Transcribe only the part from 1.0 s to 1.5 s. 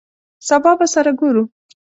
ګورو!